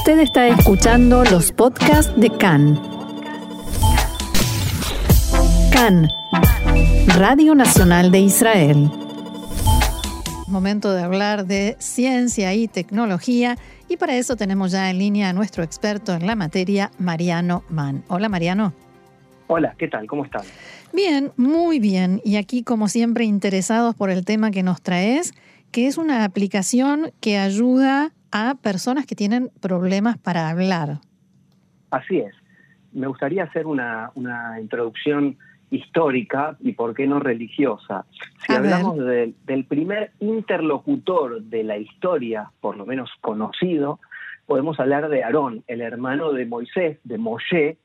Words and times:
Usted 0.00 0.20
está 0.20 0.48
escuchando 0.48 1.24
los 1.24 1.52
podcasts 1.52 2.18
de 2.18 2.30
CAN. 2.30 2.80
CAN, 5.70 6.08
Radio 7.18 7.54
Nacional 7.54 8.10
de 8.10 8.20
Israel. 8.20 8.90
Momento 10.48 10.94
de 10.94 11.02
hablar 11.02 11.44
de 11.44 11.76
ciencia 11.80 12.54
y 12.54 12.66
tecnología 12.66 13.58
y 13.90 13.98
para 13.98 14.16
eso 14.16 14.36
tenemos 14.36 14.72
ya 14.72 14.88
en 14.88 14.98
línea 14.98 15.28
a 15.28 15.32
nuestro 15.34 15.62
experto 15.62 16.14
en 16.14 16.26
la 16.26 16.34
materia, 16.34 16.90
Mariano 16.98 17.62
Mann. 17.68 18.02
Hola 18.08 18.30
Mariano. 18.30 18.72
Hola, 19.48 19.74
¿qué 19.78 19.86
tal? 19.86 20.06
¿Cómo 20.06 20.24
están? 20.24 20.44
Bien, 20.94 21.30
muy 21.36 21.78
bien. 21.78 22.22
Y 22.24 22.36
aquí, 22.36 22.62
como 22.62 22.88
siempre, 22.88 23.24
interesados 23.26 23.94
por 23.94 24.08
el 24.08 24.24
tema 24.24 24.50
que 24.50 24.62
nos 24.62 24.80
traes, 24.80 25.34
que 25.70 25.86
es 25.86 25.98
una 25.98 26.24
aplicación 26.24 27.12
que 27.20 27.36
ayuda 27.36 28.14
a 28.32 28.56
personas 28.62 29.06
que 29.06 29.14
tienen 29.14 29.50
problemas 29.60 30.18
para 30.18 30.48
hablar. 30.48 30.98
Así 31.90 32.18
es. 32.18 32.34
Me 32.92 33.06
gustaría 33.06 33.44
hacer 33.44 33.66
una, 33.66 34.10
introducción 34.60 35.36
histórica 35.70 36.56
y 36.60 36.72
por 36.72 36.94
qué 36.94 37.06
no 37.06 37.20
religiosa. 37.20 38.04
Si 38.44 38.52
hablamos 38.52 38.98
del 38.98 39.64
primer 39.68 40.12
interlocutor 40.18 41.42
de 41.42 41.62
la 41.62 41.76
historia, 41.76 42.50
por 42.60 42.76
lo 42.76 42.86
menos 42.86 43.10
conocido, 43.20 44.00
podemos 44.46 44.80
hablar 44.80 45.08
de 45.08 45.22
Aarón, 45.22 45.62
el 45.68 45.80
hermano 45.80 46.32
de 46.32 46.44
Moisés, 46.44 46.98
de 47.04 47.18
Moshe, 47.18 47.78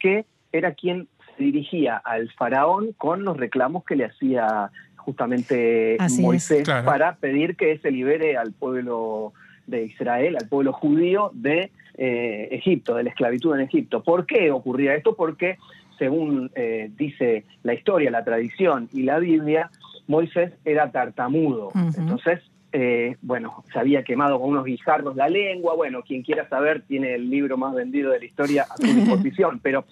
que 0.00 0.26
era 0.50 0.74
quien 0.74 1.06
se 1.36 1.44
dirigía 1.44 1.96
al 1.96 2.32
faraón 2.32 2.92
con 2.94 3.22
los 3.22 3.36
reclamos 3.36 3.84
que 3.84 3.94
le 3.94 4.06
hacía 4.06 4.70
justamente 4.96 5.96
Moisés 6.18 6.68
para 6.84 7.14
pedir 7.16 7.56
que 7.56 7.78
se 7.78 7.92
libere 7.92 8.36
al 8.36 8.52
pueblo 8.52 9.32
de 9.66 9.84
Israel, 9.84 10.36
al 10.40 10.48
pueblo 10.48 10.72
judío 10.72 11.30
de 11.34 11.70
eh, 11.94 12.48
Egipto, 12.52 12.94
de 12.94 13.04
la 13.04 13.10
esclavitud 13.10 13.54
en 13.54 13.62
Egipto. 13.62 14.02
¿Por 14.02 14.26
qué 14.26 14.50
ocurría 14.50 14.94
esto? 14.94 15.14
Porque, 15.14 15.58
según 15.98 16.50
eh, 16.54 16.90
dice 16.96 17.44
la 17.62 17.74
historia, 17.74 18.10
la 18.10 18.24
tradición 18.24 18.88
y 18.92 19.02
la 19.02 19.18
Biblia, 19.18 19.70
Moisés 20.06 20.52
era 20.64 20.90
tartamudo. 20.90 21.70
Entonces, 21.96 22.40
eh, 22.72 23.16
bueno, 23.22 23.64
se 23.72 23.78
había 23.78 24.02
quemado 24.02 24.40
con 24.40 24.50
unos 24.50 24.64
guijarros 24.64 25.14
la 25.14 25.28
lengua. 25.28 25.74
Bueno, 25.74 26.02
quien 26.02 26.22
quiera 26.22 26.48
saber 26.48 26.82
tiene 26.82 27.14
el 27.14 27.28
libro 27.30 27.56
más 27.56 27.74
vendido 27.74 28.10
de 28.10 28.20
la 28.20 28.24
historia 28.24 28.66
a 28.70 28.76
su 28.76 28.86
disposición. 28.94 29.60
Pero 29.62 29.84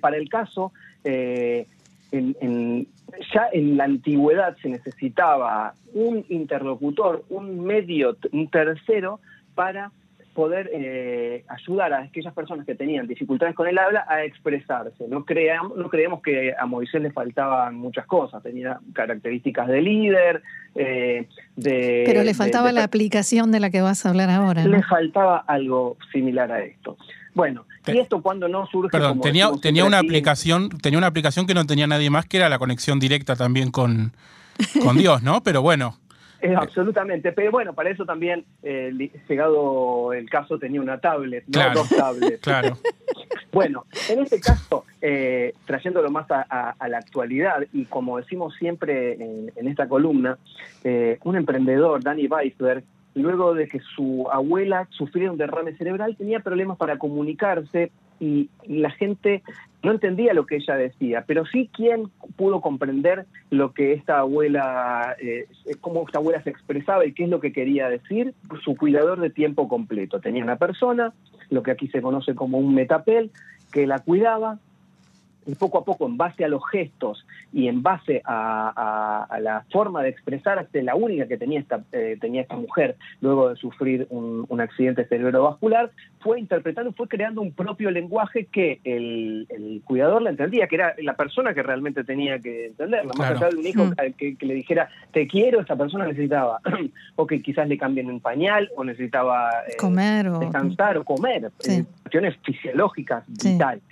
para 0.00 0.16
el 0.16 0.28
caso, 0.28 0.72
ya 3.32 3.48
en 3.52 3.76
la 3.76 3.84
antigüedad 3.84 4.56
se 4.60 4.68
necesitaba 4.68 5.74
un 5.94 6.24
interlocutor, 6.28 7.24
un 7.28 7.64
medio, 7.64 8.16
un 8.32 8.48
tercero 8.48 9.20
para 9.54 9.90
poder 10.34 10.70
eh, 10.72 11.44
ayudar 11.48 11.92
a 11.92 11.98
aquellas 12.00 12.32
personas 12.32 12.64
que 12.64 12.74
tenían 12.74 13.06
dificultades 13.06 13.54
con 13.54 13.68
el 13.68 13.78
habla 13.78 14.06
a 14.08 14.24
expresarse. 14.24 15.06
No 15.08 15.24
creamos, 15.24 15.76
no 15.76 15.88
creemos 15.88 16.22
que 16.22 16.54
a 16.58 16.64
Moisés 16.66 17.02
le 17.02 17.10
faltaban 17.10 17.74
muchas 17.74 18.06
cosas, 18.06 18.42
tenía 18.42 18.80
características 18.94 19.68
de 19.68 19.82
líder, 19.82 20.42
eh, 20.74 21.28
de... 21.56 22.04
Pero 22.06 22.22
le 22.22 22.34
faltaba 22.34 22.72
la 22.72 22.84
aplicación 22.84 23.52
de 23.52 23.60
la 23.60 23.70
que 23.70 23.82
vas 23.82 24.06
a 24.06 24.08
hablar 24.08 24.30
ahora. 24.30 24.64
Le 24.64 24.82
faltaba 24.82 25.38
algo 25.46 25.96
similar 26.12 26.50
a 26.50 26.62
esto. 26.62 26.96
Bueno, 27.34 27.66
y 27.86 27.98
esto 27.98 28.22
cuando 28.22 28.48
no 28.48 28.66
surge. 28.66 28.90
Perdón, 28.90 29.20
tenía, 29.20 29.50
tenía 29.60 29.84
una 29.84 29.98
aplicación, 29.98 30.68
tenía 30.68 30.98
una 30.98 31.08
aplicación 31.08 31.46
que 31.46 31.54
no 31.54 31.66
tenía 31.66 31.86
nadie 31.86 32.10
más, 32.10 32.26
que 32.26 32.36
era 32.36 32.48
la 32.48 32.58
conexión 32.58 32.98
directa 32.98 33.36
también 33.36 33.70
con, 33.70 34.12
con 34.82 34.96
Dios, 34.96 35.22
¿no? 35.22 35.42
Pero 35.42 35.62
bueno. 35.62 35.96
Eh, 36.44 36.56
absolutamente, 36.56 37.30
pero 37.30 37.52
bueno, 37.52 37.72
para 37.72 37.90
eso 37.90 38.04
también, 38.04 38.44
eh, 38.64 38.92
llegado 39.28 40.12
el 40.12 40.28
caso, 40.28 40.58
tenía 40.58 40.80
una 40.80 40.98
tablet, 40.98 41.44
¿no? 41.46 41.52
Claro, 41.52 41.74
dos 41.74 41.88
tablets. 41.88 42.40
Claro. 42.40 42.76
bueno, 43.52 43.84
en 44.08 44.22
este 44.22 44.40
caso, 44.40 44.84
eh, 45.00 45.54
trayéndolo 45.66 46.10
más 46.10 46.26
a, 46.28 46.74
la 46.88 46.98
actualidad, 46.98 47.64
y 47.72 47.84
como 47.84 48.18
decimos 48.18 48.56
siempre 48.58 49.12
en, 49.12 49.68
esta 49.68 49.86
columna, 49.86 50.36
un 51.22 51.36
emprendedor, 51.36 52.02
Danny 52.02 52.26
Weisberg, 52.26 52.82
luego 53.14 53.54
de 53.54 53.68
que 53.68 53.80
su 53.94 54.26
abuela 54.30 54.86
sufriera 54.90 55.32
un 55.32 55.38
derrame 55.38 55.76
cerebral, 55.76 56.16
tenía 56.16 56.40
problemas 56.40 56.78
para 56.78 56.98
comunicarse 56.98 57.90
y, 58.20 58.48
la 58.66 58.90
gente 58.90 59.42
no 59.82 59.90
entendía 59.90 60.32
lo 60.32 60.46
que 60.46 60.56
ella 60.56 60.76
decía, 60.76 61.24
pero 61.26 61.44
sí 61.44 61.68
quien 61.72 62.08
pudo 62.36 62.60
comprender 62.60 63.26
lo 63.50 63.72
que 63.72 63.92
esta 63.94 64.20
abuela, 64.20 65.16
eh, 65.20 65.46
cómo 65.80 66.04
esta 66.06 66.18
abuela 66.18 66.40
se 66.44 66.50
expresaba 66.50 67.04
y 67.04 67.12
qué 67.12 67.24
es 67.24 67.30
lo 67.30 67.40
que 67.40 67.52
quería 67.52 67.88
decir, 67.88 68.32
su 68.62 68.76
cuidador 68.76 69.20
de 69.20 69.30
tiempo 69.30 69.66
completo. 69.68 70.20
Tenía 70.20 70.44
una 70.44 70.56
persona, 70.56 71.12
lo 71.50 71.64
que 71.64 71.72
aquí 71.72 71.88
se 71.88 72.00
conoce 72.00 72.36
como 72.36 72.58
un 72.58 72.74
metapel, 72.74 73.32
que 73.72 73.88
la 73.88 73.98
cuidaba, 73.98 74.60
y 75.46 75.54
poco 75.54 75.78
a 75.78 75.84
poco, 75.84 76.06
en 76.06 76.16
base 76.16 76.44
a 76.44 76.48
los 76.48 76.62
gestos 76.70 77.26
y 77.52 77.68
en 77.68 77.82
base 77.82 78.22
a, 78.24 79.26
la 79.40 79.64
forma 79.70 80.02
de 80.02 80.10
expresarse, 80.10 80.82
la 80.82 80.94
única 80.94 81.26
que 81.26 81.36
tenía 81.36 81.60
esta, 81.60 81.82
eh, 81.92 82.16
tenía 82.20 82.42
esta 82.42 82.56
mujer 82.56 82.96
luego 83.20 83.50
de 83.50 83.56
sufrir 83.56 84.06
un, 84.10 84.60
accidente 84.60 85.04
cerebrovascular, 85.06 85.90
fue 86.20 86.38
interpretando, 86.38 86.92
fue 86.92 87.08
creando 87.08 87.40
un 87.40 87.50
propio 87.50 87.90
lenguaje 87.90 88.46
que 88.46 88.80
el, 88.84 89.82
cuidador 89.84 90.22
la 90.22 90.30
entendía, 90.30 90.68
que 90.68 90.76
era 90.76 90.94
la 90.98 91.14
persona 91.14 91.52
que 91.52 91.64
realmente 91.64 92.04
tenía 92.04 92.38
que 92.38 92.66
entenderla. 92.66 93.12
Más 93.18 93.30
allá 93.32 93.48
de 93.48 93.56
un 93.56 93.66
hijo 93.66 93.84
mm. 93.86 94.12
que, 94.16 94.36
le 94.40 94.54
dijera, 94.54 94.88
te 95.10 95.26
quiero, 95.26 95.60
esa 95.60 95.74
persona 95.74 96.06
necesitaba, 96.06 96.60
o 97.16 97.26
que 97.26 97.42
quizás 97.42 97.66
le 97.66 97.76
cambien 97.76 98.08
un 98.08 98.20
pañal, 98.20 98.70
o 98.76 98.84
necesitaba 98.84 99.50
eh, 99.68 99.76
comer 99.76 100.28
o... 100.28 100.38
descansar 100.38 100.96
o 100.98 101.04
comer, 101.04 101.50
eh, 101.68 101.84
cuestiones 102.02 102.36
fisiológicas, 102.44 103.24
vitales. 103.26 103.82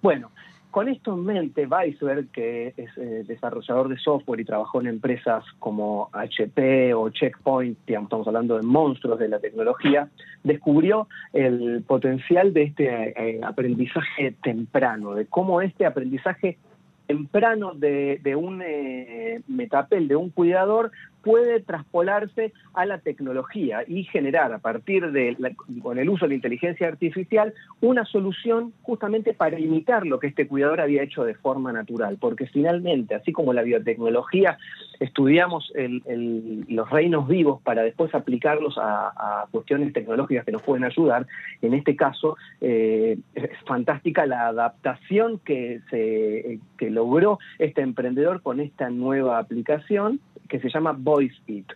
Bueno, 0.00 0.30
con 0.74 0.88
esto 0.88 1.14
en 1.14 1.24
mente, 1.24 1.68
Weisberg, 1.68 2.32
que 2.32 2.74
es 2.76 2.98
eh, 2.98 3.22
desarrollador 3.28 3.88
de 3.88 3.96
software 3.96 4.40
y 4.40 4.44
trabajó 4.44 4.80
en 4.80 4.88
empresas 4.88 5.44
como 5.60 6.10
HP 6.12 6.92
o 6.94 7.10
Checkpoint, 7.10 7.78
digamos, 7.86 8.08
estamos 8.08 8.26
hablando 8.26 8.56
de 8.56 8.64
monstruos 8.64 9.20
de 9.20 9.28
la 9.28 9.38
tecnología, 9.38 10.08
descubrió 10.42 11.06
el 11.32 11.84
potencial 11.86 12.52
de 12.52 12.64
este 12.64 12.86
eh, 12.88 13.40
aprendizaje 13.44 14.34
temprano, 14.42 15.14
de 15.14 15.26
cómo 15.26 15.60
este 15.60 15.86
aprendizaje 15.86 16.58
temprano 17.06 17.72
de, 17.74 18.34
un 18.36 18.60
eh, 18.60 19.42
metapel, 19.46 20.08
de 20.08 20.16
un 20.16 20.30
cuidador, 20.30 20.90
puede 21.24 21.60
traspolarse 21.60 22.52
a 22.74 22.84
la 22.84 22.98
tecnología 22.98 23.82
y 23.86 24.04
generar 24.04 24.52
a 24.52 24.58
partir 24.58 25.10
de, 25.10 25.36
con 25.82 25.98
el 25.98 26.10
uso 26.10 26.26
de 26.26 26.30
la 26.30 26.34
inteligencia 26.34 26.86
artificial, 26.86 27.54
una 27.80 28.04
solución 28.04 28.72
justamente 28.82 29.32
para 29.32 29.58
imitar 29.58 30.06
lo 30.06 30.18
que 30.18 30.26
este 30.26 30.46
cuidador 30.46 30.82
había 30.82 31.02
hecho 31.02 31.24
de 31.24 31.34
forma 31.34 31.72
natural. 31.72 32.18
Porque 32.20 32.46
finalmente, 32.46 33.14
así 33.14 33.32
como 33.32 33.54
la 33.54 33.62
biotecnología, 33.62 34.58
estudiamos 35.00 35.72
los 35.74 36.90
reinos 36.90 37.26
vivos 37.26 37.60
para 37.62 37.82
después 37.82 38.14
aplicarlos 38.14 38.76
a, 38.78 39.46
cuestiones 39.50 39.92
tecnológicas 39.92 40.44
que 40.44 40.52
nos 40.52 40.62
pueden 40.62 40.84
ayudar, 40.84 41.26
en 41.62 41.74
este 41.74 41.96
caso 41.96 42.36
eh, 42.60 43.18
es 43.34 43.50
fantástica 43.66 44.26
la 44.26 44.48
adaptación 44.48 45.38
que, 45.38 45.80
se, 45.90 46.58
que 46.76 46.90
logró 46.90 47.38
este 47.58 47.82
emprendedor 47.82 48.42
con 48.42 48.60
esta 48.60 48.90
nueva 48.90 49.38
aplicación 49.38 50.20
que 50.54 50.60
se 50.60 50.70
llama 50.70 50.94
VoiceIt. 50.96 51.66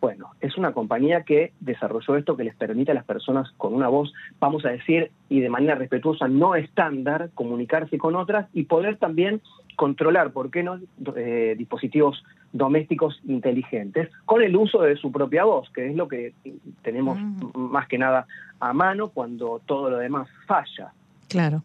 Bueno, 0.00 0.30
es 0.40 0.58
una 0.58 0.72
compañía 0.72 1.22
que 1.22 1.52
desarrolló 1.60 2.16
esto 2.16 2.36
que 2.36 2.42
les 2.42 2.56
permite 2.56 2.90
a 2.90 2.94
las 2.94 3.04
personas 3.04 3.52
con 3.56 3.72
una 3.72 3.86
voz, 3.86 4.12
vamos 4.40 4.64
a 4.64 4.70
decir, 4.70 5.12
y 5.28 5.38
de 5.38 5.48
manera 5.48 5.76
respetuosa, 5.76 6.26
no 6.26 6.56
estándar, 6.56 7.30
comunicarse 7.34 7.98
con 7.98 8.16
otras 8.16 8.48
y 8.52 8.64
poder 8.64 8.96
también 8.96 9.42
controlar, 9.76 10.32
¿por 10.32 10.50
qué 10.50 10.64
no?, 10.64 10.80
eh, 11.14 11.54
dispositivos 11.56 12.24
domésticos 12.52 13.20
inteligentes 13.28 14.10
con 14.24 14.42
el 14.42 14.56
uso 14.56 14.82
de 14.82 14.96
su 14.96 15.12
propia 15.12 15.44
voz, 15.44 15.70
que 15.70 15.88
es 15.88 15.94
lo 15.94 16.08
que 16.08 16.34
tenemos 16.82 17.20
mm. 17.20 17.56
más 17.56 17.86
que 17.86 17.96
nada 17.98 18.26
a 18.58 18.72
mano 18.72 19.10
cuando 19.10 19.62
todo 19.66 19.88
lo 19.88 19.98
demás 19.98 20.28
falla. 20.48 20.92
Claro. 21.28 21.62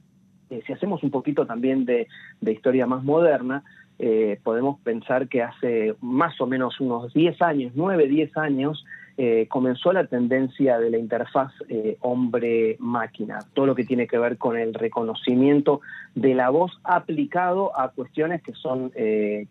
Eh, 0.52 0.62
si 0.68 0.74
hacemos 0.74 1.02
un 1.02 1.10
poquito 1.10 1.48
también 1.48 1.86
de, 1.86 2.08
de 2.40 2.52
historia 2.52 2.86
más 2.86 3.04
moderna, 3.04 3.64
eh, 4.04 4.40
podemos 4.44 4.80
pensar 4.80 5.28
que 5.28 5.44
hace 5.44 5.94
más 6.02 6.42
o 6.42 6.48
menos 6.48 6.80
unos 6.80 7.14
10 7.14 7.40
años, 7.44 7.74
9, 7.76 8.08
10 8.08 8.36
años, 8.36 8.84
eh, 9.16 9.46
comenzó 9.48 9.94
la 9.94 10.08
tendencia 10.08 10.80
de 10.80 10.90
la 10.90 10.98
interfaz 10.98 11.52
eh, 11.70 11.98
hombre-máquina, 12.00 13.38
todo 13.54 13.68
lo 13.68 13.76
que 13.76 13.84
tiene 13.84 14.08
que 14.08 14.18
ver 14.18 14.40
con 14.40 14.58
el 14.58 14.74
reconocimiento 14.74 15.82
de 16.16 16.34
la 16.34 16.50
voz 16.50 16.72
aplicado 16.84 17.80
a 17.80 17.90
cuestiones 17.90 18.42
que 18.42 18.54
son 18.54 18.92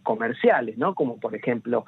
comerciales, 0.02 0.76
¿no? 0.76 0.97
como 0.97 1.19
por 1.19 1.37
ejemplo 1.37 1.85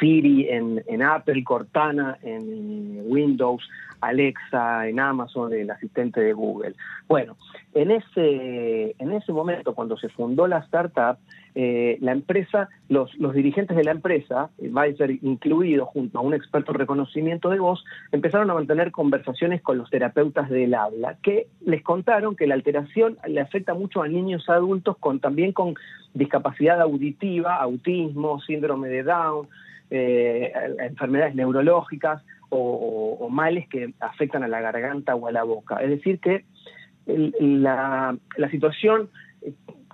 Siri 0.00 0.48
en, 0.48 1.02
Apple, 1.02 1.44
Cortana 1.44 2.16
en 2.22 3.02
Windows, 3.08 3.62
Alexa, 4.00 4.88
en 4.88 5.00
Amazon, 5.00 5.52
el 5.52 5.70
asistente 5.70 6.20
de 6.20 6.32
Google. 6.32 6.74
Bueno, 7.08 7.36
en 7.74 7.90
ese, 7.90 8.94
en 8.98 9.12
ese 9.12 9.32
momento, 9.32 9.74
cuando 9.74 9.96
se 9.96 10.08
fundó 10.08 10.46
la 10.46 10.58
startup, 10.58 11.18
eh, 11.54 11.96
la 12.00 12.12
empresa, 12.12 12.68
los, 12.88 13.14
los, 13.16 13.32
dirigentes 13.32 13.76
de 13.76 13.84
la 13.84 13.92
empresa, 13.92 14.50
Advisor 14.58 15.10
incluido, 15.10 15.86
junto 15.86 16.18
a 16.18 16.22
un 16.22 16.34
experto 16.34 16.72
en 16.72 16.78
reconocimiento 16.78 17.48
de 17.48 17.58
voz, 17.58 17.82
empezaron 18.12 18.50
a 18.50 18.54
mantener 18.54 18.90
conversaciones 18.92 19.62
con 19.62 19.78
los 19.78 19.88
terapeutas 19.88 20.50
del 20.50 20.74
habla, 20.74 21.16
que 21.22 21.46
les 21.64 21.82
contaron 21.82 22.36
que 22.36 22.46
la 22.46 22.54
alteración 22.54 23.16
le 23.26 23.40
afecta 23.40 23.72
mucho 23.72 24.02
a 24.02 24.08
niños 24.08 24.48
adultos 24.50 24.98
con 24.98 25.18
también 25.18 25.52
con 25.52 25.74
discapacidad 26.12 26.80
auditiva, 26.80 27.56
autismo, 27.56 28.40
síndrome 28.40 28.88
de 28.88 29.02
Down, 29.02 29.48
eh, 29.90 30.52
enfermedades 30.80 31.34
neurológicas 31.34 32.22
o, 32.50 33.28
males 33.30 33.68
que 33.68 33.92
afectan 34.00 34.42
a 34.42 34.48
la 34.48 34.60
garganta 34.60 35.14
o 35.14 35.26
a 35.26 35.32
la 35.32 35.42
boca. 35.42 35.76
Es 35.76 35.90
decir, 35.90 36.20
que 36.20 36.44
la, 37.06 38.16
situación 38.50 39.10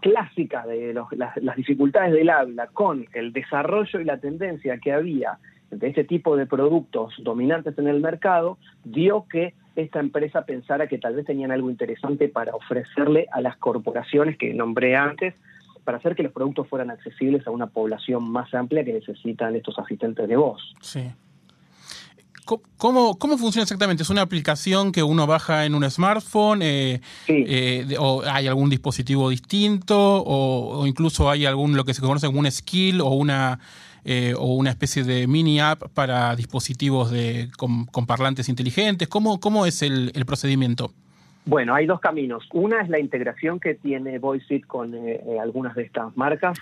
clásica 0.01 0.67
de 0.67 0.95
las, 0.95 1.57
dificultades 1.57 2.13
del 2.13 2.31
habla 2.31 2.67
con 2.69 3.07
el 3.15 3.33
desarrollo 3.33 4.01
y 4.01 4.05
la 4.05 4.19
tendencia 4.19 4.79
que 4.79 4.93
había 4.93 5.39
de 5.71 5.89
este 5.89 6.05
tipo 6.05 6.37
de 6.37 6.47
productos 6.47 7.15
dominantes 7.19 7.79
en 7.79 7.89
el 7.89 8.01
mercado, 8.01 8.59
dio 8.85 9.27
que 9.29 9.55
esta 9.75 10.01
empresa 10.01 10.45
pensara 10.45 10.87
que 10.87 10.99
tal 10.99 11.15
vez 11.15 11.25
tenían 11.25 11.51
algo 11.51 11.71
interesante 11.71 12.29
para 12.29 12.55
ofrecerle 12.55 13.27
a 13.33 13.41
las 13.41 13.57
corporaciones 13.57 14.37
que 14.37 14.53
nombré 14.53 14.97
antes, 14.97 15.35
para 15.85 15.97
hacer 15.99 16.15
que 16.15 16.23
los 16.23 16.33
productos 16.33 16.69
fueran 16.69 16.91
accesibles 16.91 17.47
a 17.47 17.51
una 17.51 17.67
población 17.69 18.31
más 18.31 18.53
amplia 18.55 18.85
que 18.85 18.93
necesitan 18.93 19.57
estos 19.57 19.79
asistentes 19.79 20.29
de 20.29 20.37
voz. 20.37 20.75
Sí. 20.81 21.11
¿Cómo, 22.45 23.19
¿Cómo 23.19 23.39
funciona 23.39 23.63
exactamente? 23.63 24.03
¿Es 24.03 24.11
una 24.11 24.23
aplicación 24.23 24.91
que 24.91 25.03
uno 25.03 25.27
baja 25.27 25.65
en 25.65 25.75
un 25.75 25.89
smartphone? 25.89 26.61
Eh, 26.63 27.01
eh, 27.29 27.87
¿O 27.99 28.23
hay 28.27 28.49
algún 28.49 28.69
dispositivo 28.69 29.31
distinto? 29.31 29.97
O, 29.97 30.85
incluso 30.87 31.31
hay 31.31 31.47
algún, 31.47 31.77
lo 31.77 31.85
que 31.85 31.95
se 31.95 32.03
conoce 32.03 32.27
como 32.27 32.41
un 32.41 32.51
skill 32.51 33.01
o 33.01 33.11
una, 33.11 33.61
eh, 34.05 34.35
o 34.37 34.55
una 34.55 34.71
especie 34.71 35.05
de 35.05 35.29
mini 35.29 35.61
app 35.61 35.85
para 35.95 36.35
dispositivos 36.35 37.13
de, 37.13 37.49
con, 37.57 37.87
parlantes 38.07 38.49
inteligentes? 38.49 39.07
¿Cómo, 39.07 39.39
cómo 39.39 39.65
es 39.65 39.83
el, 39.83 40.11
el, 40.15 40.27
procedimiento? 40.27 40.91
Bueno, 41.45 41.75
hay 41.75 41.87
dos 41.87 42.01
caminos. 42.01 42.49
Una 42.53 42.83
es 42.83 42.89
la 42.89 42.99
integración 42.99 43.61
que 43.61 43.75
tiene 43.75 44.19
VoiceIt 44.19 44.67
con 44.67 44.95
algunas 45.41 45.77
de 45.77 45.83
estas 45.83 46.17
marcas. 46.17 46.59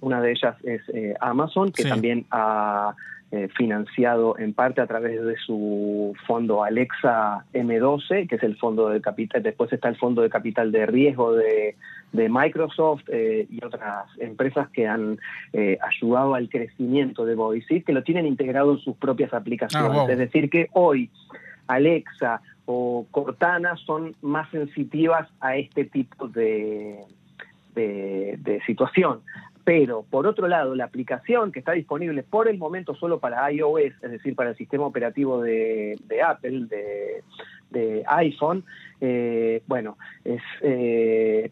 una 0.00 0.20
de 0.20 0.30
ellas 0.30 0.56
es 0.62 0.82
Amazon, 1.20 1.72
que 1.72 1.84
también 1.84 2.24
ha 2.30 2.94
eh, 3.30 3.48
financiado 3.58 4.38
en 4.38 4.54
parte 4.54 4.80
a 4.80 4.86
través 4.86 5.22
de 5.22 5.36
su 5.36 6.14
fondo 6.26 6.64
Alexa 6.64 7.44
M12, 7.52 8.26
que 8.26 8.36
es 8.36 8.42
el 8.42 8.56
fondo 8.56 8.88
de 8.88 9.02
capital, 9.02 9.42
después 9.42 9.70
está 9.70 9.90
el 9.90 9.96
fondo 9.96 10.22
de 10.22 10.30
capital 10.30 10.72
de 10.72 10.86
riesgo 10.86 11.34
de, 11.34 11.76
Microsoft 12.10 13.02
eh, 13.08 13.46
y 13.50 13.62
otras 13.62 14.06
empresas 14.18 14.70
que 14.70 14.86
han 14.86 15.18
eh, 15.52 15.76
ayudado 15.86 16.34
al 16.34 16.48
crecimiento 16.48 17.26
de 17.26 17.34
Voice, 17.34 17.82
que 17.82 17.92
lo 17.92 18.02
tienen 18.02 18.24
integrado 18.24 18.72
en 18.72 18.78
sus 18.78 18.96
propias 18.96 19.34
aplicaciones. 19.34 19.90
Ah, 19.94 20.06
es 20.10 20.16
decir, 20.16 20.48
que 20.48 20.70
hoy 20.72 21.10
Alexa 21.66 22.40
o 22.64 23.04
Cortana 23.10 23.76
son 23.76 24.16
más 24.22 24.48
sensitivas 24.50 25.28
a 25.40 25.56
este 25.56 25.84
tipo 25.84 26.28
de, 26.28 26.96
de 27.74 28.62
situación. 28.64 29.20
Pero, 29.68 30.02
por 30.08 30.26
otro 30.26 30.48
lado, 30.48 30.74
la 30.74 30.84
aplicación 30.84 31.52
que 31.52 31.58
está 31.58 31.72
disponible 31.72 32.22
por 32.22 32.48
el 32.48 32.56
momento 32.56 32.94
solo 32.94 33.18
para 33.20 33.52
iOS, 33.52 33.92
es 34.00 34.10
decir, 34.10 34.34
para 34.34 34.48
el 34.48 34.56
sistema 34.56 34.86
operativo 34.86 35.42
de, 35.42 35.98
Apple, 36.26 36.68
de, 37.70 38.02
iPhone, 38.06 38.64
eh, 39.02 39.62
bueno, 39.66 39.98
eh, 40.24 41.50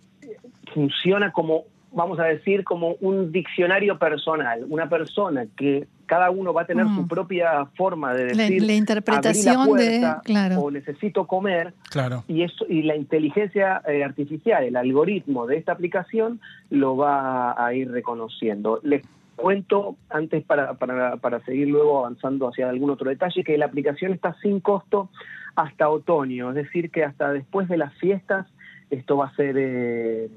funciona 0.72 1.30
como 1.30 1.64
vamos 1.96 2.20
a 2.20 2.24
decir, 2.24 2.62
como 2.62 2.96
un 3.00 3.32
diccionario 3.32 3.98
personal, 3.98 4.66
una 4.68 4.86
persona 4.86 5.46
que 5.56 5.88
cada 6.04 6.30
uno 6.30 6.52
va 6.52 6.62
a 6.62 6.66
tener 6.66 6.84
su 6.84 7.02
mm. 7.02 7.08
propia 7.08 7.64
forma 7.74 8.12
de 8.12 8.26
decir 8.26 8.62
la, 8.62 8.74
interpretación 8.74 9.72
de 9.72 10.14
claro. 10.22 10.60
o 10.60 10.70
necesito 10.70 11.26
comer 11.26 11.72
claro. 11.90 12.22
y 12.28 12.42
eso 12.42 12.64
y 12.68 12.82
la 12.82 12.94
inteligencia 12.94 13.82
eh, 13.88 14.04
artificial 14.04 14.62
el 14.62 14.76
algoritmo 14.76 15.48
de 15.48 15.56
esta 15.56 15.72
aplicación 15.72 16.38
lo 16.70 16.96
va 16.96 17.56
a 17.58 17.74
ir 17.74 17.90
reconociendo 17.90 18.78
les 18.84 19.02
cuento 19.34 19.96
antes 20.08 20.44
para, 20.44 20.74
para, 20.74 21.16
para 21.16 21.40
seguir 21.40 21.66
luego 21.66 21.98
avanzando 21.98 22.46
hacia 22.46 22.68
algún 22.68 22.90
otro 22.90 23.10
detalle 23.10 23.42
que 23.42 23.58
la 23.58 23.66
aplicación 23.66 24.12
está 24.12 24.36
sin 24.40 24.60
costo 24.60 25.10
hasta 25.56 25.88
otoño 25.88 26.50
es 26.50 26.54
decir 26.54 26.90
que 26.90 27.02
hasta 27.02 27.32
después 27.32 27.68
de 27.68 27.78
las 27.78 27.92
fiestas 27.94 28.46
esto 28.90 29.16
va 29.16 29.26
a 29.26 29.34
ser 29.34 29.56
eh, 29.58 30.28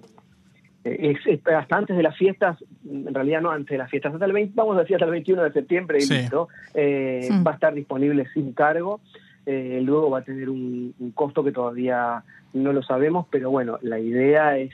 es, 0.84 1.18
hasta 1.46 1.78
antes 1.78 1.98
de 1.98 2.04
las 2.04 2.16
fiestas, 2.18 2.58
en 2.90 3.14
realidad 3.14 3.42
no 3.42 3.52
antes 3.52 3.72
de 3.72 3.78
las 3.78 3.90
fiestas, 3.90 4.14
hasta 4.14 4.26
el 4.26 4.34
20, 4.34 4.54
vamos 4.56 4.78
a 4.78 4.82
decir 4.82 4.96
hasta 4.96 5.06
el 5.06 5.12
21 5.12 5.44
de 5.44 5.52
septiembre 5.52 5.98
y 6.02 6.08
listo, 6.08 6.48
eh, 6.74 7.30
va 7.46 7.52
a 7.52 7.54
estar 7.56 7.74
disponible 7.74 8.28
sin 8.34 8.54
cargo. 8.54 9.02
Eh, 9.46 9.82
luego 9.84 10.12
va 10.12 10.20
a 10.20 10.24
tener 10.24 10.50
un, 10.50 10.94
costo 11.16 11.44
que 11.44 11.52
todavía 11.52 12.24
no 12.54 12.72
lo 12.72 12.84
sabemos, 12.84 13.26
pero 13.32 13.50
bueno, 13.50 13.80
la 13.82 14.00
idea 14.00 14.58
es 14.58 14.72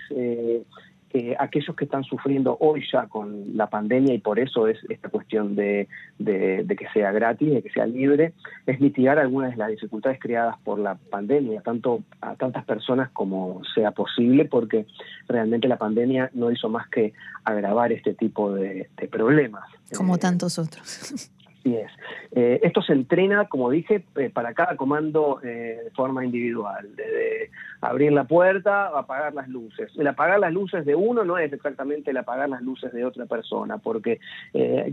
eh, 1.14 1.36
aquellos 1.40 1.76
que 1.76 1.86
están 1.86 2.04
sufriendo 2.04 2.58
hoy 2.60 2.84
ya 2.92 3.08
con 3.08 3.56
la 3.56 3.68
pandemia 3.68 4.14
y 4.14 4.20
por 4.20 4.38
eso 4.38 4.68
es 4.68 4.78
esta 4.90 5.08
cuestión 5.10 5.56
de, 5.56 5.88
que 6.18 6.88
sea 6.94 7.12
gratis, 7.12 7.54
de 7.54 7.62
que 7.62 7.70
sea 7.70 7.86
libre, 7.86 8.34
es 8.66 8.82
mitigar 8.82 9.18
algunas 9.18 9.52
de 9.52 9.58
las 9.58 9.70
dificultades 9.70 10.20
creadas 10.20 10.58
por 10.64 10.78
la 10.78 10.96
pandemia, 10.96 11.62
tanto 11.62 12.04
a 12.20 12.36
tantas 12.36 12.66
personas 12.66 13.12
como 13.12 13.62
sea 13.74 13.92
posible, 13.92 14.46
porque 14.46 14.88
realmente 15.28 15.68
la 15.68 15.78
pandemia 15.78 16.32
no 16.34 16.52
hizo 16.52 16.70
más 16.70 16.90
que 16.90 17.14
agravar 17.46 17.94
este 17.94 18.14
tipo 18.14 18.54
de, 18.54 18.90
problemas. 19.10 19.64
Como 19.96 20.16
eh, 20.16 20.20
tantos 20.20 20.60
otros. 20.60 21.32
Así 21.66 21.76
es. 21.78 21.92
Eh, 22.32 22.60
esto 22.62 22.84
se 22.84 22.94
entrena, 22.94 23.46
como 23.46 23.72
dije, 23.72 24.04
eh, 24.18 24.30
para 24.30 24.54
cada 24.54 24.76
comando 24.76 25.40
eh, 25.44 25.80
de 25.86 25.92
forma 25.92 26.24
individual. 26.24 26.88
Desde 26.96 27.50
abrir 27.82 28.12
la 28.12 28.26
puerta, 28.26 28.88
apagar 28.88 29.34
las 29.34 29.48
luces. 29.48 29.92
El 29.98 30.06
apagar 30.06 30.40
las 30.40 30.54
luces 30.54 30.86
de 30.86 30.94
uno 30.94 31.24
no 31.24 31.40
es 31.40 31.52
exactamente 31.52 32.12
el 32.12 32.18
apagar 32.18 32.50
las 32.50 32.62
luces 32.62 32.94
de 32.94 33.04
otra 33.04 33.26
persona, 33.26 33.80
porque 33.80 34.20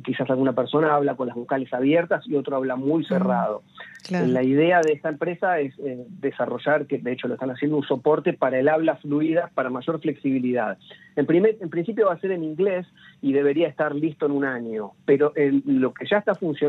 quizás 0.04 0.28
alguna 0.30 0.52
persona 0.52 0.94
habla 0.94 1.14
con 1.14 1.26
las 1.26 1.36
vocales 1.36 1.72
abiertas 1.72 2.26
y 2.26 2.36
otro 2.36 2.56
habla 2.56 2.76
muy 2.76 3.04
cerrado. 3.04 3.62
La 4.10 4.42
idea 4.42 4.80
de 4.80 4.92
esta 4.92 5.08
empresa 5.08 5.60
es 5.60 5.74
desarrollar, 6.20 6.86
que 6.86 6.98
de 6.98 7.12
hecho 7.12 7.28
lo 7.28 7.34
están 7.34 7.50
haciendo, 7.50 7.76
un 7.76 7.84
soporte 7.84 8.32
para 8.32 8.58
el 8.58 8.68
habla 8.68 8.96
fluida, 8.96 9.50
para 9.54 9.70
mayor 9.70 10.00
flexibilidad. 10.00 10.76
En, 11.16 11.24
primer, 11.26 11.56
en 11.60 11.70
principio 11.70 12.06
va 12.06 12.14
a 12.14 12.20
ser 12.20 12.32
en 12.32 12.42
inglés 12.42 12.86
y 13.22 13.32
debería 13.32 13.68
estar 13.68 13.94
listo 13.94 14.26
en 14.26 14.32
un 14.32 14.44
año, 14.44 14.92
pero 15.06 15.32
lo 15.64 15.94
que 15.94 16.06
ya 16.06 16.18
está 16.18 16.34
funcionando 16.34 16.61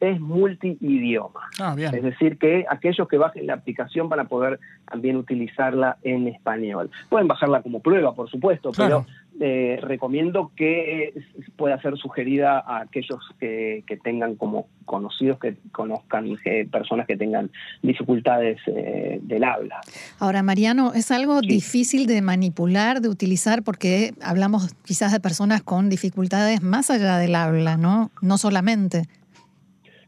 es 0.00 0.20
multi-idioma. 0.20 1.40
Ah, 1.60 1.74
es 1.78 2.02
decir, 2.02 2.38
que 2.38 2.64
aquellos 2.68 3.08
que 3.08 3.18
bajen 3.18 3.46
la 3.46 3.54
aplicación 3.54 4.08
van 4.08 4.20
a 4.20 4.24
poder 4.24 4.60
también 4.90 5.16
utilizarla 5.16 5.98
en 6.02 6.28
español. 6.28 6.90
Pueden 7.08 7.28
bajarla 7.28 7.62
como 7.62 7.80
prueba, 7.80 8.14
por 8.14 8.30
supuesto, 8.30 8.70
pero 8.76 9.06
eh, 9.40 9.78
recomiendo 9.80 10.50
que 10.56 11.14
pueda 11.56 11.80
ser 11.80 11.96
sugerida 11.96 12.58
a 12.58 12.80
aquellos 12.80 13.20
que, 13.38 13.84
tengan 14.02 14.34
como 14.34 14.66
conocidos, 14.84 15.38
que 15.38 15.56
conozcan 15.70 16.36
eh, 16.44 16.66
personas 16.70 17.06
que 17.06 17.16
tengan 17.16 17.50
dificultades 17.82 18.58
eh, 18.66 19.20
del 19.22 19.44
habla. 19.44 19.80
Ahora, 20.18 20.42
Mariano, 20.42 20.92
es 20.94 21.10
algo 21.10 21.40
difícil 21.40 22.06
de 22.06 22.20
manipular, 22.20 23.00
de 23.00 23.08
utilizar, 23.08 23.62
porque 23.62 24.12
hablamos 24.22 24.74
quizás 24.84 25.12
de 25.12 25.20
personas 25.20 25.62
con 25.62 25.88
dificultades 25.88 26.62
más 26.62 26.90
allá 26.90 27.18
del 27.18 27.34
habla, 27.34 27.76
¿no? 27.76 28.10
No 28.20 28.38
solamente. 28.38 29.04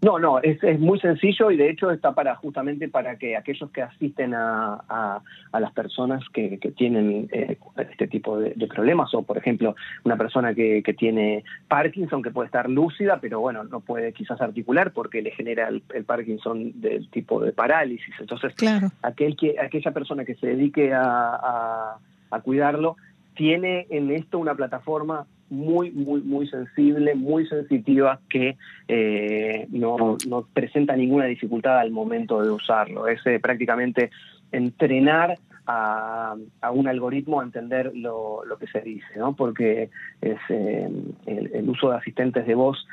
No, 0.02 0.18
no, 0.18 0.38
es, 0.40 0.80
muy 0.80 0.98
sencillo 0.98 1.50
y 1.50 1.58
de 1.58 1.68
hecho 1.68 1.90
está 1.90 2.14
para 2.14 2.34
justamente 2.34 2.88
para 2.88 3.16
que 3.16 3.36
aquellos 3.36 3.70
que 3.70 3.82
asisten 3.82 4.32
a, 4.34 5.20
las 5.52 5.72
personas 5.72 6.24
que, 6.32 6.58
tienen 6.74 7.28
eh, 7.32 7.58
este 7.76 8.08
tipo 8.08 8.38
de, 8.38 8.54
problemas 8.66 9.12
o 9.14 9.22
por 9.22 9.36
ejemplo 9.36 9.74
una 10.04 10.16
persona 10.16 10.54
que, 10.54 10.82
tiene 10.96 11.44
Parkinson 11.68 12.22
que 12.22 12.30
puede 12.30 12.46
estar 12.46 12.68
lúcida 12.68 13.18
pero 13.20 13.40
bueno 13.40 13.64
no 13.64 13.80
puede 13.80 14.12
quizás 14.12 14.40
articular 14.40 14.92
porque 14.92 15.20
le 15.20 15.32
genera 15.32 15.68
el, 15.68 15.82
Parkinson 16.04 16.80
del 16.80 17.08
tipo 17.10 17.40
de 17.40 17.52
parálisis. 17.52 18.14
Entonces 18.18 18.54
aquel 19.02 19.36
que 19.36 19.56
aquella 19.60 19.90
persona 19.92 20.24
que 20.24 20.34
se 20.34 20.46
dedique 20.46 20.92
a 20.94 21.98
cuidarlo 22.42 22.96
tiene 23.34 23.86
en 23.90 24.10
esto 24.10 24.38
una 24.38 24.54
plataforma 24.54 25.26
muy, 25.50 25.90
muy, 25.90 26.22
muy 26.22 26.46
sensible, 26.48 27.14
muy 27.14 27.46
sensitiva, 27.46 28.20
que 28.28 28.56
eh, 28.88 29.66
no, 29.70 30.16
presenta 30.54 30.96
ninguna 30.96 31.26
dificultad 31.26 31.78
al 31.78 31.90
momento 31.90 32.42
de 32.42 32.50
usarlo. 32.50 33.08
Es 33.08 33.20
eh, 33.26 33.40
prácticamente 33.40 34.10
entrenar 34.52 35.38
a, 35.66 36.34
un 36.72 36.88
algoritmo 36.88 37.40
a 37.40 37.44
entender 37.44 37.92
lo, 37.94 38.42
que 38.58 38.66
se 38.68 38.80
dice, 38.80 39.06
¿no? 39.16 39.34
Porque 39.36 39.90
es, 40.20 40.38
eh, 40.48 40.88
el, 41.26 41.68
uso 41.68 41.90
de 41.90 41.96
asistentes 41.96 42.46
de 42.46 42.54
voz 42.54 42.86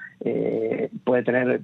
puede 1.03 1.23
tener, 1.23 1.61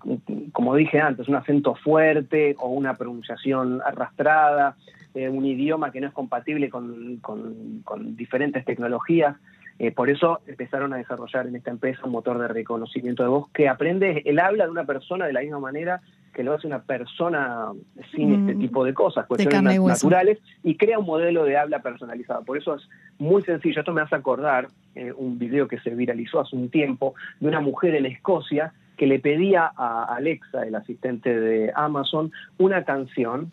como 0.52 0.76
dije 0.76 1.00
antes, 1.00 1.28
un 1.28 1.36
acento 1.36 1.76
fuerte 1.76 2.56
o 2.60 2.70
una 2.70 2.96
pronunciación 2.96 3.82
arrastrada, 3.86 4.76
un 5.14 5.46
idioma 5.46 5.92
que 5.92 6.02
no 6.02 6.08
es 6.08 6.14
compatible 6.14 6.70
con 6.70 8.16
diferentes 8.16 8.66
tecnologías. 8.66 9.36
Eh, 9.80 9.92
por 9.92 10.10
eso 10.10 10.40
empezaron 10.46 10.94
a 10.94 10.98
desarrollar 10.98 11.48
en 11.48 11.56
esta 11.56 11.72
empresa 11.72 12.02
un 12.04 12.12
motor 12.12 12.40
de 12.40 12.48
reconocimiento 12.48 13.24
de 13.24 13.30
voz 13.30 13.50
que 13.52 13.68
aprende 13.68 14.22
el 14.26 14.40
habla 14.40 14.66
de 14.66 14.72
una 14.72 14.86
persona 14.86 15.26
de 15.26 15.34
la 15.34 15.42
misma 15.42 15.60
manera 15.60 16.02
que 16.34 16.44
lo 16.44 16.54
hace 16.54 16.68
una 16.68 16.82
persona 16.82 17.72
sin 18.14 18.34
este 18.34 18.56
mm. 18.56 18.60
tipo 18.60 18.84
de 18.84 18.94
cosas, 18.94 19.28
cuestiones 19.28 19.80
naturales, 19.80 20.40
y 20.64 20.76
crea 20.78 21.00
un 21.00 21.06
modelo 21.06 21.46
de 21.46 21.58
habla 21.58 21.82
personalizado. 21.82 22.44
Por 22.44 22.58
eso 22.58 22.76
es 22.76 22.90
muy 23.20 23.44
sencillo. 23.44 23.80
Esto 23.80 23.94
me 23.94 24.02
hace 24.02 24.16
acordar 24.16 24.68
eh, 24.96 25.14
un 25.16 25.38
video 25.38 25.68
que 25.68 25.80
se 25.80 25.92
viralizó 25.92 26.42
hace 26.42 26.56
un 26.56 26.70
tiempo 26.70 27.14
de 27.40 27.48
una 27.48 27.62
mujer 27.62 27.96
en 27.96 28.08
Escocia 28.08 28.74
que 28.98 29.08
le 29.08 29.20
pedía 29.20 29.72
a 29.76 30.16
Alexa, 30.16 30.64
el 30.66 30.76
asistente 30.76 31.40
de 31.40 31.72
Amazon, 31.76 32.32
una 32.58 32.84
canción 32.84 33.52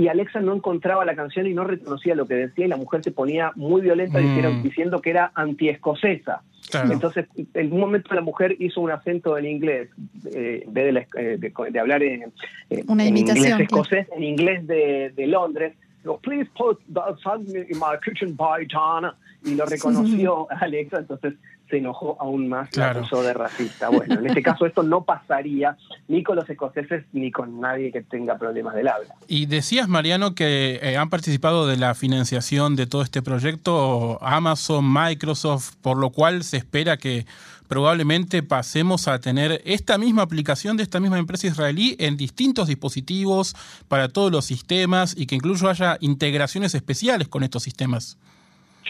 y 0.00 0.08
Alexa 0.08 0.40
no 0.40 0.54
encontraba 0.54 1.04
la 1.04 1.14
canción 1.14 1.46
y 1.46 1.52
no 1.52 1.64
reconocía 1.64 2.14
lo 2.14 2.26
que 2.26 2.32
decía 2.32 2.64
y 2.64 2.68
la 2.68 2.78
mujer 2.78 3.04
se 3.04 3.10
ponía 3.10 3.52
muy 3.54 3.82
violenta 3.82 4.18
mm. 4.18 4.62
diciendo 4.62 5.02
que 5.02 5.10
era 5.10 5.30
antiescocesa. 5.34 6.42
Entonces, 6.90 7.26
en 7.52 7.70
un 7.70 7.80
momento 7.80 8.14
la 8.14 8.22
mujer 8.22 8.56
hizo 8.60 8.80
un 8.80 8.90
acento 8.92 9.36
en 9.36 9.44
inglés, 9.44 9.90
eh, 10.32 10.62
en 10.66 10.72
vez 10.72 10.94
de, 10.94 11.06
eh, 11.18 11.38
de, 11.38 11.80
hablar 11.80 12.02
en, 12.02 12.32
inglés 12.70 13.60
escocés, 13.60 14.06
en 14.16 14.22
inglés 14.22 14.66
de, 14.66 15.12
de 15.14 15.26
Londres, 15.26 15.74
please 16.22 16.48
put 16.56 16.80
that 16.94 17.18
song 17.22 17.44
in 17.46 17.78
my 17.78 17.98
kitchen 18.02 18.34
by 18.34 18.66
Donna. 18.66 19.14
Y 19.44 19.54
lo 19.54 19.66
reconoció 19.66 20.46
Alexa, 20.62 21.00
entonces 21.00 21.34
se 21.70 21.78
enojó 21.78 22.16
aún 22.20 22.48
más 22.48 22.68
claro. 22.70 23.02
la 23.10 23.22
de 23.22 23.32
racista. 23.32 23.88
Bueno, 23.88 24.16
en 24.16 24.26
este 24.26 24.42
caso 24.42 24.66
esto 24.66 24.82
no 24.82 25.04
pasaría 25.04 25.76
ni 26.08 26.22
con 26.22 26.36
los 26.36 26.48
escoceses 26.50 27.04
ni 27.12 27.30
con 27.30 27.60
nadie 27.60 27.92
que 27.92 28.02
tenga 28.02 28.36
problemas 28.36 28.74
del 28.74 28.88
habla. 28.88 29.14
Y 29.28 29.46
decías, 29.46 29.88
Mariano, 29.88 30.34
que 30.34 30.80
eh, 30.82 30.96
han 30.96 31.08
participado 31.08 31.66
de 31.66 31.76
la 31.76 31.94
financiación 31.94 32.76
de 32.76 32.86
todo 32.86 33.02
este 33.02 33.22
proyecto 33.22 34.18
Amazon, 34.22 34.92
Microsoft, 34.92 35.76
por 35.80 35.96
lo 35.96 36.10
cual 36.10 36.42
se 36.42 36.56
espera 36.56 36.96
que 36.96 37.24
probablemente 37.70 38.42
pasemos 38.42 39.06
a 39.06 39.20
tener 39.20 39.62
esta 39.64 39.96
misma 39.96 40.22
aplicación 40.22 40.76
de 40.76 40.82
esta 40.82 40.98
misma 40.98 41.18
empresa 41.18 41.46
israelí 41.46 41.94
en 42.00 42.16
distintos 42.16 42.66
dispositivos 42.66 43.54
para 43.86 44.08
todos 44.08 44.32
los 44.32 44.44
sistemas 44.44 45.14
y 45.16 45.26
que 45.26 45.36
incluso 45.36 45.68
haya 45.68 45.96
integraciones 46.00 46.74
especiales 46.74 47.28
con 47.28 47.44
estos 47.44 47.62
sistemas. 47.62 48.18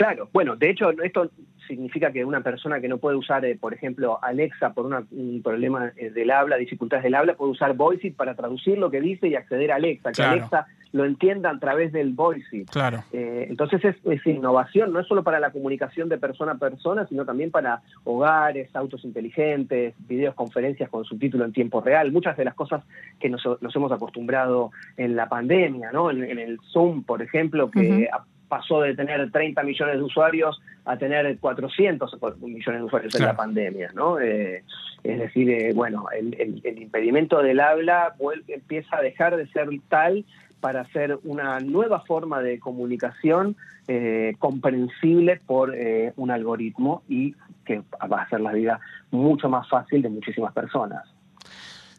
Claro, 0.01 0.31
bueno, 0.33 0.57
de 0.57 0.71
hecho 0.71 0.93
esto 1.05 1.31
significa 1.69 2.11
que 2.11 2.25
una 2.25 2.41
persona 2.41 2.81
que 2.81 2.89
no 2.89 2.97
puede 2.97 3.19
usar, 3.19 3.45
eh, 3.45 3.59
por 3.61 3.75
ejemplo, 3.75 4.19
Alexa 4.23 4.73
por 4.73 4.87
un 4.87 5.43
problema 5.45 5.93
eh, 5.95 6.09
del 6.09 6.31
habla, 6.31 6.57
dificultades 6.57 7.05
del 7.05 7.15
habla, 7.15 7.35
puede 7.35 7.53
usar 7.53 7.77
VoiceIt 7.77 8.17
para 8.17 8.35
traducir 8.35 8.79
lo 8.79 8.91
que 8.91 9.03
dice 9.03 9.29
y 9.29 9.35
acceder 9.35 9.73
a 9.73 9.75
Alexa, 9.75 10.13
que 10.13 10.23
Alexa 10.23 10.67
lo 10.93 11.05
entienda 11.05 11.51
a 11.51 11.59
través 11.59 11.93
del 11.93 12.15
VoiceIt. 12.15 12.71
Claro. 12.71 13.05
Eh, 13.13 13.49
entonces 13.51 13.85
es, 13.85 14.27
innovación, 14.27 14.91
no 14.91 15.01
es 15.01 15.07
solo 15.07 15.23
para 15.23 15.39
la 15.39 15.51
comunicación 15.51 16.09
de 16.09 16.17
persona 16.17 16.53
a 16.53 16.59
persona, 16.59 17.07
sino 17.07 17.27
también 17.27 17.51
para 17.51 17.83
hogares, 18.05 18.75
autos 18.75 19.05
inteligentes, 19.05 19.93
videoconferencias 20.09 20.89
con 20.89 21.05
subtítulo 21.05 21.45
en 21.45 21.53
tiempo 21.53 21.83
real, 21.83 22.11
muchas 22.11 22.39
de 22.39 22.47
las 22.47 22.55
cosas 22.55 22.83
que 23.19 23.29
nos, 23.29 23.45
hemos 23.45 23.93
acostumbrado 23.93 24.71
en 24.97 25.15
la 25.15 25.29
pandemia, 25.29 25.93
¿no? 25.93 26.11
En, 26.11 26.39
el 26.39 26.59
Zoom, 26.73 27.05
por 27.05 27.21
ejemplo, 27.21 27.71
que 27.71 28.09
pasó 28.51 28.83
de 28.83 28.97
tener 28.97 29.31
30 29.31 29.63
millones 29.63 29.97
de 29.97 30.03
usuarios 30.03 30.61
a 30.85 30.99
tener 30.99 31.39
400 31.39 32.19
millones 32.41 32.81
de 32.81 32.85
usuarios 32.85 33.15
en 33.15 33.25
la 33.25 33.37
pandemia, 33.37 33.93
¿no? 33.95 34.19
Eh, 34.19 34.65
es 35.05 35.19
decir, 35.19 35.49
eh, 35.49 35.73
bueno, 35.73 36.07
el, 36.11 36.61
impedimento 36.65 37.41
del 37.41 37.61
habla 37.61 38.15
empieza 38.49 38.99
a 38.99 39.03
dejar 39.03 39.37
de 39.37 39.47
ser 39.47 39.69
tal 39.89 40.27
para 40.61 40.85
ser 40.89 41.19
una 41.25 41.61
nueva 41.61 42.01
forma 42.01 42.43
de 42.43 42.59
comunicación 42.59 43.57
eh, 43.87 44.35
comprensible 44.39 45.41
por 45.47 45.73
un 46.17 46.31
algoritmo 46.31 47.03
y 47.09 47.35
que 47.65 47.83
va 48.13 48.19
a 48.19 48.23
hacer 48.25 48.41
la 48.41 48.53
vida 48.53 48.81
mucho 49.13 49.49
más 49.49 49.69
fácil 49.69 50.03
de 50.03 50.09
muchísimas 50.09 50.53
personas. 50.53 51.05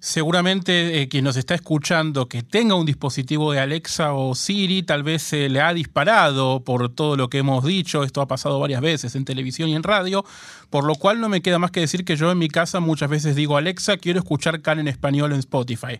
Seguramente 0.03 0.99
eh, 0.99 1.09
quien 1.09 1.23
nos 1.23 1.37
está 1.37 1.53
escuchando 1.53 2.27
que 2.27 2.41
tenga 2.41 2.73
un 2.73 2.87
dispositivo 2.87 3.51
de 3.51 3.59
Alexa 3.59 4.13
o 4.13 4.33
Siri 4.33 4.81
tal 4.81 5.03
vez 5.03 5.21
se 5.21 5.47
le 5.47 5.61
ha 5.61 5.75
disparado 5.75 6.63
por 6.63 6.89
todo 6.89 7.15
lo 7.15 7.29
que 7.29 7.37
hemos 7.37 7.63
dicho. 7.63 8.03
Esto 8.03 8.19
ha 8.21 8.27
pasado 8.27 8.59
varias 8.59 8.81
veces 8.81 9.15
en 9.15 9.25
televisión 9.25 9.69
y 9.69 9.75
en 9.75 9.83
radio, 9.83 10.25
por 10.71 10.85
lo 10.85 10.95
cual 10.95 11.21
no 11.21 11.29
me 11.29 11.43
queda 11.43 11.59
más 11.59 11.69
que 11.69 11.81
decir 11.81 12.03
que 12.03 12.15
yo 12.15 12.31
en 12.31 12.39
mi 12.39 12.47
casa 12.47 12.79
muchas 12.79 13.11
veces 13.11 13.35
digo 13.35 13.57
Alexa, 13.57 13.97
quiero 13.97 14.17
escuchar 14.17 14.63
Can 14.63 14.79
en 14.79 14.87
español 14.87 15.33
en 15.33 15.37
Spotify. 15.37 15.99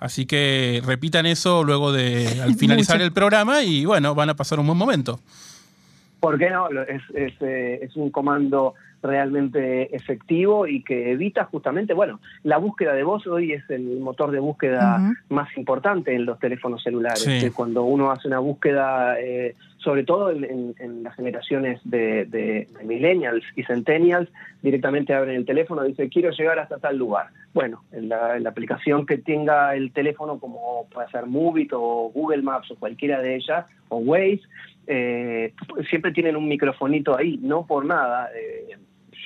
Así 0.00 0.26
que 0.26 0.82
repitan 0.84 1.24
eso 1.24 1.62
luego 1.62 1.92
de 1.92 2.40
al 2.42 2.56
finalizar 2.56 3.00
el 3.00 3.12
programa 3.12 3.62
y 3.62 3.84
bueno, 3.84 4.16
van 4.16 4.30
a 4.30 4.34
pasar 4.34 4.58
un 4.58 4.66
buen 4.66 4.78
momento. 4.78 5.20
¿Por 6.18 6.36
qué 6.36 6.50
no? 6.50 6.68
Es, 6.82 7.02
es, 7.14 7.34
eh, 7.42 7.78
es 7.80 7.94
un 7.94 8.10
comando 8.10 8.74
realmente 9.06 9.94
efectivo 9.94 10.66
y 10.66 10.82
que 10.82 11.12
evita 11.12 11.44
justamente, 11.44 11.94
bueno, 11.94 12.20
la 12.42 12.58
búsqueda 12.58 12.92
de 12.92 13.02
voz 13.02 13.26
hoy 13.26 13.52
es 13.52 13.68
el 13.70 13.98
motor 14.00 14.30
de 14.30 14.40
búsqueda 14.40 15.14
más 15.28 15.56
importante 15.56 16.14
en 16.14 16.26
los 16.26 16.38
teléfonos 16.38 16.82
celulares. 16.82 17.52
cuando 17.54 17.84
uno 17.84 18.10
hace 18.10 18.28
una 18.28 18.38
búsqueda, 18.38 19.18
eh, 19.20 19.54
sobre 19.78 20.04
todo 20.04 20.30
en, 20.30 20.74
las 21.02 21.14
generaciones 21.14 21.80
de, 21.84 22.68
millennials 22.84 23.44
y 23.54 23.62
centennials, 23.62 24.28
directamente 24.62 25.14
abren 25.14 25.36
el 25.36 25.46
teléfono 25.46 25.84
y 25.84 25.90
dice 25.90 26.08
quiero 26.08 26.30
llegar 26.30 26.58
hasta 26.58 26.78
tal 26.78 26.96
lugar. 26.98 27.28
Bueno, 27.54 27.84
en 27.92 28.08
la, 28.08 28.36
aplicación 28.46 29.06
que 29.06 29.18
tenga 29.18 29.74
el 29.74 29.92
teléfono, 29.92 30.38
como 30.38 30.86
puede 30.92 31.08
ser 31.10 31.26
Movit 31.26 31.72
o 31.72 32.10
Google 32.12 32.42
Maps 32.42 32.70
o 32.70 32.76
cualquiera 32.76 33.20
de 33.22 33.36
ellas, 33.36 33.66
o 33.88 33.98
Waze, 33.98 34.42
eh, 34.86 35.52
siempre 35.90 36.12
tienen 36.12 36.36
un 36.36 36.48
microfonito 36.48 37.16
ahí, 37.16 37.38
no 37.42 37.66
por 37.66 37.84
nada. 37.84 38.30
Eh, 38.34 38.76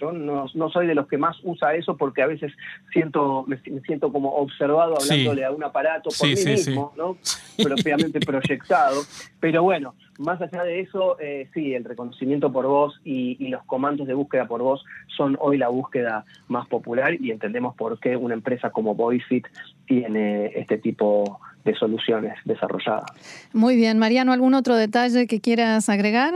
yo 0.00 0.12
no, 0.12 0.70
soy 0.70 0.86
de 0.86 0.94
los 0.94 1.06
que 1.06 1.18
más 1.18 1.36
usa 1.42 1.74
eso 1.74 1.96
porque 1.96 2.22
a 2.22 2.26
veces 2.26 2.52
siento 2.92 3.44
me, 3.46 3.58
siento 3.86 4.12
como 4.12 4.34
observado 4.34 4.96
hablándole 5.00 5.44
a 5.44 5.50
un 5.50 5.62
aparato 5.62 6.10
por 6.16 6.28
mí 6.28 6.34
mismo, 6.34 6.92
¿no? 6.96 7.16
propiamente 7.62 8.20
proyectado. 8.26 9.02
Pero 9.40 9.62
bueno, 9.62 9.94
más 10.18 10.40
allá 10.40 10.64
de 10.64 10.80
eso, 10.80 11.18
eh, 11.20 11.48
sí, 11.54 11.74
el 11.74 11.84
reconocimiento 11.84 12.52
por 12.52 12.66
voz 12.66 13.00
y, 13.04 13.36
y, 13.38 13.48
los 13.48 13.62
comandos 13.64 14.06
de 14.06 14.14
búsqueda 14.14 14.46
por 14.46 14.62
voz 14.62 14.84
son 15.16 15.36
hoy 15.40 15.58
la 15.58 15.68
búsqueda 15.68 16.24
más 16.48 16.66
popular 16.68 17.14
y 17.20 17.30
entendemos 17.30 17.74
por 17.74 17.98
qué 17.98 18.16
una 18.16 18.34
empresa 18.34 18.70
como 18.70 18.94
VoiceIt 18.94 19.46
tiene 19.86 20.46
este 20.46 20.78
tipo 20.78 21.40
de 21.64 21.74
soluciones 21.74 22.34
desarrolladas. 22.44 23.04
Muy 23.52 23.76
bien, 23.76 23.98
Mariano, 23.98 24.32
¿algún 24.32 24.54
otro 24.54 24.76
detalle 24.76 25.26
que 25.26 25.40
quieras 25.40 25.88
agregar? 25.88 26.34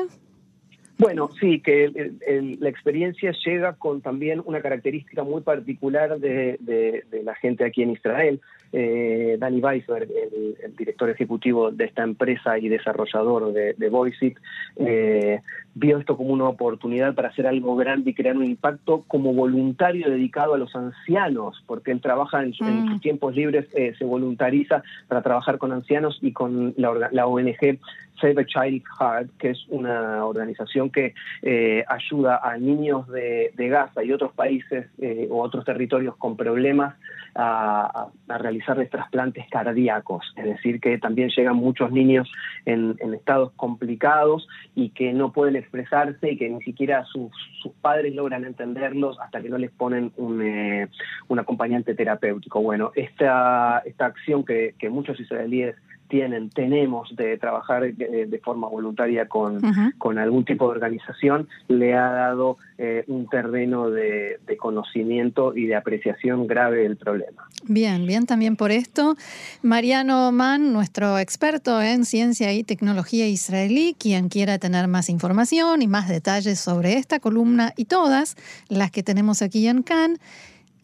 Bueno, 0.97 1.29
sí, 1.41 1.61
que 1.61 2.13
la 2.61 2.69
experiencia 2.69 3.33
llega 3.45 3.73
con 3.73 4.01
también 4.01 4.41
una 4.45 4.61
característica 4.61 5.25
muy 5.25 5.43
particular 5.43 6.19
de, 6.21 7.05
la 7.25 7.35
gente 7.35 7.65
aquí 7.65 7.83
en 7.83 7.91
Israel. 7.91 8.41
Eh, 8.73 9.37
Danny 9.39 9.61
Weisberg, 9.61 10.09
el, 10.11 10.77
director 10.77 11.11
ejecutivo 11.11 11.71
de 11.71 11.85
esta 11.85 12.03
empresa 12.03 12.59
y 12.59 12.69
desarrollador 12.69 13.53
de, 13.53 13.75
de 13.75 13.89
VoiceIt, 13.89 14.39
eh, 14.77 15.41
vio 15.75 15.99
esto 15.99 16.17
como 16.17 16.33
una 16.33 16.49
oportunidad 16.49 17.15
para 17.15 17.29
hacer 17.29 17.47
algo 17.47 17.77
grande 17.77 18.11
y 18.11 18.15
crear 18.15 18.37
un 18.37 18.45
impacto 18.45 19.05
como 19.09 19.33
voluntario 19.33 20.09
dedicado 20.09 20.55
a 20.55 20.59
los 20.59 20.75
ancianos, 20.75 21.63
porque 21.67 21.91
él 21.91 22.01
trabaja 22.01 22.43
en, 22.43 22.53
sus 22.53 22.67
mm. 22.67 23.01
tiempos 23.01 23.35
libres, 23.35 23.67
eh, 23.75 23.95
se 23.99 24.05
voluntariza 24.05 24.83
para 25.09 25.23
trabajar 25.23 25.59
con 25.59 25.73
ancianos 25.73 26.19
y 26.23 26.33
con 26.33 26.75
la, 26.77 27.09
la 27.11 27.27
ONG 27.27 27.79
Save 28.21 28.43
a 28.43 28.45
Child 28.45 28.83
Heart, 28.99 29.31
que 29.39 29.51
es 29.51 29.67
una 29.69 30.25
organización 30.25 30.91
que 30.91 31.15
eh, 31.43 31.85
ayuda 31.89 32.41
a 32.43 32.57
niños 32.57 33.09
de, 33.09 33.53
Gaza 33.57 34.05
y 34.05 34.13
otros 34.13 34.33
países 34.33 34.87
eh, 34.99 35.27
o 35.31 35.41
otros 35.41 35.65
territorios 35.65 36.17
con 36.17 36.37
problemas 36.37 36.95
a, 37.35 38.09
realizarles 38.29 38.91
trasplantes 38.91 39.47
cardíacos. 39.51 40.33
Es 40.37 40.45
decir, 40.45 40.81
que 40.81 40.99
también 40.99 41.31
llegan 41.31 41.57
muchos 41.57 41.91
niños 41.91 42.31
en, 42.67 42.97
estados 43.15 43.53
complicados 43.57 44.47
y 44.75 44.91
que 44.91 45.13
no 45.13 45.33
pueden 45.33 45.57
expresarse 45.65 46.31
y 46.31 46.37
que 46.37 46.49
ni 46.49 46.63
siquiera 46.63 47.05
sus, 47.05 47.31
padres 47.81 48.15
logran 48.15 48.45
entenderlos 48.45 49.19
hasta 49.21 49.41
que 49.43 49.49
no 49.49 49.59
les 49.59 49.71
ponen 49.71 50.13
un, 50.17 50.43
eh, 50.43 50.89
acompañante 51.37 51.95
terapéutico. 51.95 52.63
Bueno, 52.63 52.93
esta, 52.95 53.83
esta 53.85 54.07
acción 54.07 54.45
que, 54.45 54.75
que 54.79 54.89
muchos 54.89 55.19
israelíes 55.21 55.77
tienen, 56.15 56.49
tenemos 56.49 57.17
de 57.17 57.39
trabajar 57.39 57.93
de, 57.93 58.41
forma 58.45 58.69
voluntaria 58.69 59.27
con, 59.27 59.61
con, 59.99 60.17
algún 60.17 60.45
tipo 60.45 60.67
de 60.67 60.71
organización, 60.71 61.49
le 61.67 61.95
ha 61.95 62.09
dado 62.09 62.57
un 63.09 63.27
terreno 63.29 63.91
de, 63.91 64.39
de, 64.47 64.57
conocimiento 64.57 65.57
y 65.57 65.67
de 65.67 65.75
apreciación 65.75 66.47
grave 66.47 66.83
del 66.83 66.97
problema. 66.97 67.49
Bien, 67.65 68.07
bien 68.07 68.27
también 68.27 68.55
por 68.55 68.71
esto. 68.71 69.17
Mariano 69.63 70.31
Mann, 70.31 70.73
nuestro 70.73 71.19
experto 71.19 71.83
en 71.83 72.05
ciencia 72.05 72.53
y 72.53 72.63
tecnología 72.63 73.27
israelí, 73.27 73.97
quien 73.99 74.29
quiera 74.29 74.59
tener 74.59 74.87
más 74.87 75.09
información 75.09 75.83
y 75.83 75.89
más 75.89 76.09
detalles 76.09 76.61
sobre 76.61 76.93
esta 76.95 77.19
columna 77.19 77.73
y 77.77 77.87
todas 77.87 78.37
las 78.69 78.93
que 78.93 79.03
tenemos 79.03 79.43
aquí 79.43 79.67
en 79.67 79.83
Cannes, 79.83 80.21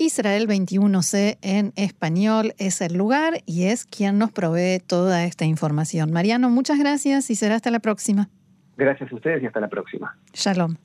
Israel 0.00 0.49
21C 0.49 1.37
en 1.42 1.75
español 1.76 2.54
es 2.57 2.80
el 2.80 2.95
lugar 2.97 3.42
y 3.45 3.64
es 3.64 3.85
quien 3.85 4.16
nos 4.16 4.33
provee 4.33 4.80
toda 4.80 5.25
esta 5.26 5.45
información. 5.45 6.11
Mariano, 6.11 6.49
muchas 6.49 6.78
gracias 6.78 7.28
y 7.28 7.35
será 7.35 7.57
hasta 7.57 7.71
la 7.71 7.80
próxima. 7.80 8.30
Gracias 8.78 9.12
a 9.12 9.14
ustedes 9.14 9.42
y 9.42 9.47
hasta 9.47 9.61
la 9.61 9.69
próxima. 9.69 10.16
Shalom. 10.33 10.76